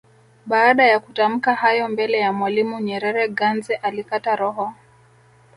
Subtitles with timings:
[0.45, 4.73] Baada ya kutamka hayo mbele ya Mwalimu Nyerere Ganze alikata roho